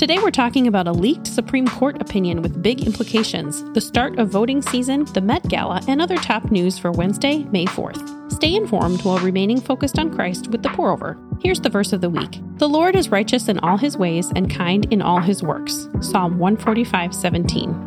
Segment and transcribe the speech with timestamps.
[0.00, 4.30] Today we're talking about a leaked Supreme Court opinion with big implications, the start of
[4.30, 8.32] voting season, the Met Gala, and other top news for Wednesday, May 4th.
[8.32, 11.18] Stay informed while remaining focused on Christ with the pour over.
[11.42, 14.50] Here's the verse of the week The Lord is righteous in all his ways and
[14.50, 15.86] kind in all his works.
[16.00, 17.86] Psalm 145 17.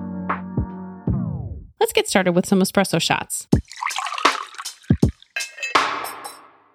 [1.80, 3.48] Let's get started with some espresso shots.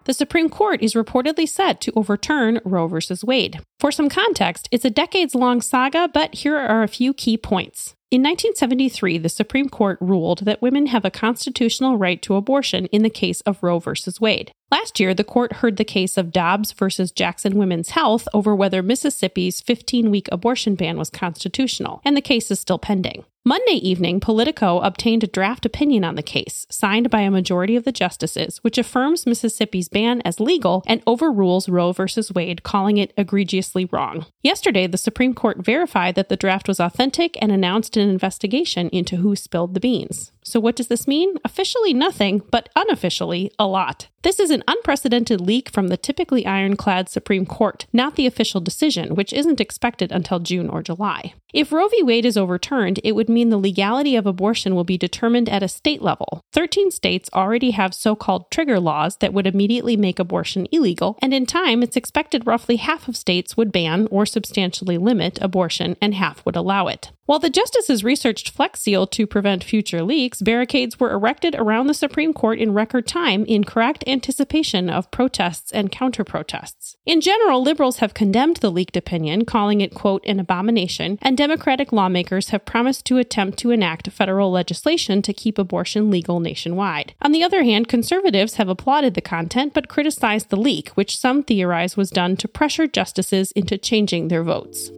[0.08, 2.98] The Supreme Court is reportedly set to overturn Roe v.
[3.24, 3.60] Wade.
[3.78, 7.94] For some context, it's a decades long saga, but here are a few key points.
[8.10, 13.02] In 1973, the Supreme Court ruled that women have a constitutional right to abortion in
[13.02, 13.92] the case of Roe v.
[14.18, 14.50] Wade.
[14.70, 18.82] Last year, the court heard the case of Dobbs versus Jackson Women's Health over whether
[18.82, 23.24] Mississippi's 15 week abortion ban was constitutional, and the case is still pending.
[23.48, 27.84] Monday evening, Politico obtained a draft opinion on the case, signed by a majority of
[27.84, 32.04] the justices, which affirms Mississippi's ban as legal and overrules Roe v.
[32.34, 34.26] Wade, calling it egregiously wrong.
[34.42, 39.16] Yesterday, the Supreme Court verified that the draft was authentic and announced an investigation into
[39.16, 40.30] who spilled the beans.
[40.48, 41.34] So, what does this mean?
[41.44, 44.08] Officially, nothing, but unofficially, a lot.
[44.22, 49.14] This is an unprecedented leak from the typically ironclad Supreme Court, not the official decision,
[49.14, 51.34] which isn't expected until June or July.
[51.54, 52.02] If Roe v.
[52.02, 55.68] Wade is overturned, it would mean the legality of abortion will be determined at a
[55.68, 56.42] state level.
[56.52, 61.32] 13 states already have so called trigger laws that would immediately make abortion illegal, and
[61.32, 66.14] in time, it's expected roughly half of states would ban or substantially limit abortion and
[66.14, 67.12] half would allow it.
[67.24, 71.92] While the justices researched Flex Seal to prevent future leaks, barricades were erected around the
[71.92, 76.96] Supreme Court in record time in correct anticipation of protests and counter protests.
[77.04, 81.92] In general, liberals have condemned the leaked opinion, calling it, quote, an abomination, and Democratic
[81.92, 87.14] lawmakers have promised to attempt to enact federal legislation to keep abortion legal nationwide.
[87.22, 91.44] On the other hand, conservatives have applauded the content but criticized the leak, which some
[91.44, 94.90] theorize was done to pressure justices into changing their votes.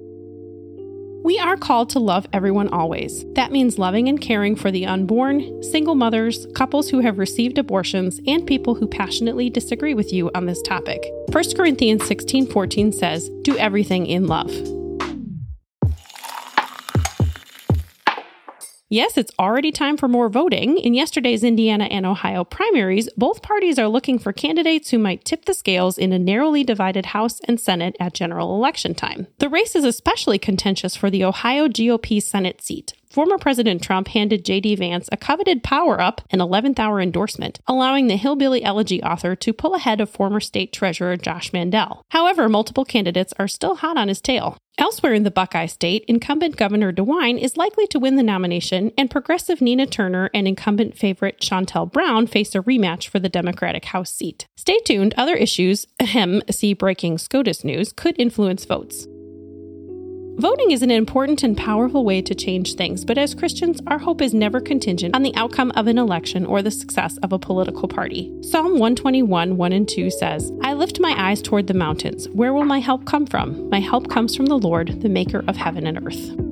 [1.22, 3.22] We are called to love everyone always.
[3.34, 8.18] That means loving and caring for the unborn, single mothers, couples who have received abortions,
[8.26, 11.06] and people who passionately disagree with you on this topic.
[11.32, 14.79] 1 Corinthians 16:14 says, "Do everything in love."
[18.92, 20.76] Yes, it's already time for more voting.
[20.76, 25.44] In yesterday's Indiana and Ohio primaries, both parties are looking for candidates who might tip
[25.44, 29.28] the scales in a narrowly divided House and Senate at general election time.
[29.38, 32.94] The race is especially contentious for the Ohio GOP Senate seat.
[33.10, 34.76] Former President Trump handed J.D.
[34.76, 39.52] Vance a coveted power up, an 11th hour endorsement, allowing the Hillbilly Elegy author to
[39.52, 42.04] pull ahead of former state treasurer Josh Mandel.
[42.10, 44.56] However, multiple candidates are still hot on his tail.
[44.78, 49.10] Elsewhere in the Buckeye State, incumbent Governor DeWine is likely to win the nomination, and
[49.10, 54.12] progressive Nina Turner and incumbent favorite Shontel Brown face a rematch for the Democratic House
[54.14, 54.46] seat.
[54.56, 59.08] Stay tuned, other issues, ahem, see breaking SCOTUS news, could influence votes.
[60.40, 64.22] Voting is an important and powerful way to change things, but as Christians, our hope
[64.22, 67.86] is never contingent on the outcome of an election or the success of a political
[67.86, 68.32] party.
[68.40, 72.26] Psalm 121, 1 and 2 says, I lift my eyes toward the mountains.
[72.30, 73.68] Where will my help come from?
[73.68, 76.49] My help comes from the Lord, the maker of heaven and earth.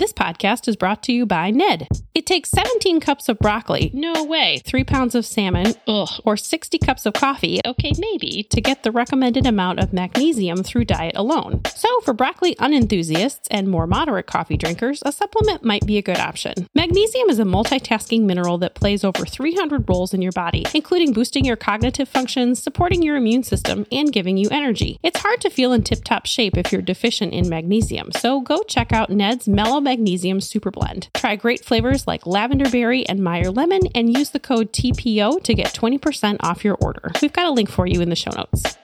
[0.00, 1.86] This podcast is brought to you by Ned.
[2.14, 6.78] It takes 17 cups of broccoli, no way, 3 pounds of salmon, ugh, or 60
[6.78, 11.60] cups of coffee, okay, maybe, to get the recommended amount of magnesium through diet alone.
[11.74, 16.18] So, for broccoli unenthusiasts and more moderate coffee drinkers, a supplement might be a good
[16.18, 16.66] option.
[16.74, 21.44] Magnesium is a multitasking mineral that plays over 300 roles in your body, including boosting
[21.44, 24.98] your cognitive functions, supporting your immune system, and giving you energy.
[25.02, 28.62] It's hard to feel in tip top shape if you're deficient in magnesium, so go
[28.62, 31.10] check out Ned's Mellow Magnesium Super Blend.
[31.14, 35.52] Try great flavors like lavender berry and Meyer lemon and use the code TPO to
[35.52, 37.10] get 20% off your order.
[37.20, 38.76] We've got a link for you in the show notes.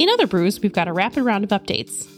[0.00, 2.08] In other brews, we've got a rapid round of updates.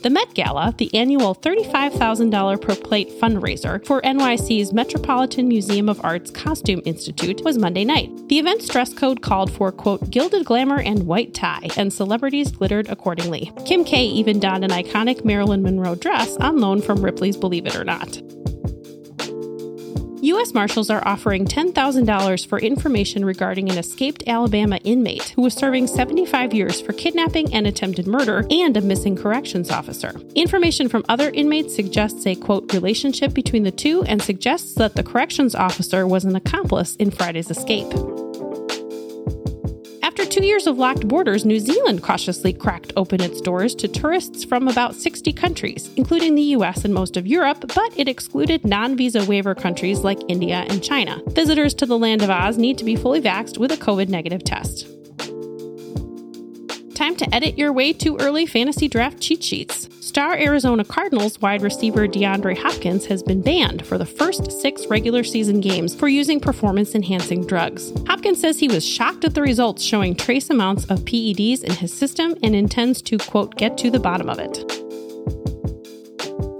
[0.00, 6.30] The Met Gala, the annual $35,000 per plate fundraiser for NYC's Metropolitan Museum of Art's
[6.30, 8.08] Costume Institute, was Monday night.
[8.28, 12.88] The event's dress code called for, quote, gilded glamour and white tie, and celebrities glittered
[12.88, 13.50] accordingly.
[13.66, 17.74] Kim K even donned an iconic Marilyn Monroe dress on loan from Ripley's Believe It
[17.74, 18.22] or Not.
[20.22, 20.52] U.S.
[20.52, 26.52] Marshals are offering $10,000 for information regarding an escaped Alabama inmate who was serving 75
[26.52, 30.12] years for kidnapping and attempted murder and a missing corrections officer.
[30.34, 35.04] Information from other inmates suggests a quote relationship between the two and suggests that the
[35.04, 37.92] corrections officer was an accomplice in Friday's escape.
[40.18, 44.42] After two years of locked borders, New Zealand cautiously cracked open its doors to tourists
[44.42, 48.96] from about 60 countries, including the US and most of Europe, but it excluded non
[48.96, 51.22] visa waiver countries like India and China.
[51.28, 54.42] Visitors to the land of Oz need to be fully vaxxed with a COVID negative
[54.42, 54.88] test.
[57.08, 59.88] Time to edit your way to early fantasy draft cheat sheets.
[60.06, 65.24] Star Arizona Cardinals wide receiver DeAndre Hopkins has been banned for the first six regular
[65.24, 67.92] season games for using performance enhancing drugs.
[68.06, 71.96] Hopkins says he was shocked at the results showing trace amounts of PEDs in his
[71.96, 74.77] system and intends to, quote, get to the bottom of it.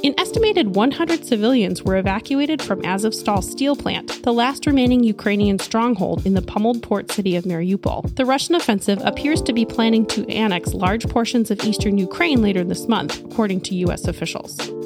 [0.08, 6.24] An estimated 100 civilians were evacuated from Azovstal steel plant, the last remaining Ukrainian stronghold
[6.24, 8.16] in the pummeled port city of Mariupol.
[8.16, 12.64] The Russian offensive appears to be planning to annex large portions of eastern Ukraine later
[12.64, 14.08] this month, according to U.S.
[14.08, 14.77] officials.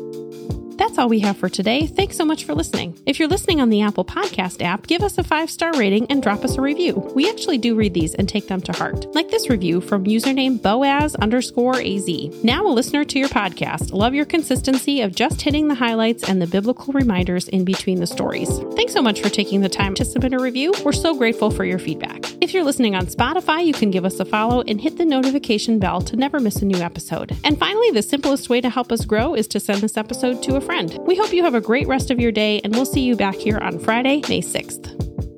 [0.82, 1.86] That's all we have for today.
[1.86, 3.00] Thanks so much for listening.
[3.06, 6.20] If you're listening on the Apple Podcast app, give us a five star rating and
[6.20, 6.94] drop us a review.
[7.14, 9.06] We actually do read these and take them to heart.
[9.14, 12.08] Like this review from username Boaz underscore AZ.
[12.42, 13.92] Now a listener to your podcast.
[13.92, 18.06] Love your consistency of just hitting the highlights and the biblical reminders in between the
[18.08, 18.50] stories.
[18.74, 20.74] Thanks so much for taking the time to submit a review.
[20.84, 22.21] We're so grateful for your feedback.
[22.42, 25.78] If you're listening on Spotify, you can give us a follow and hit the notification
[25.78, 27.36] bell to never miss a new episode.
[27.44, 30.56] And finally, the simplest way to help us grow is to send this episode to
[30.56, 30.98] a friend.
[31.06, 33.36] We hope you have a great rest of your day, and we'll see you back
[33.36, 35.31] here on Friday, May 6th.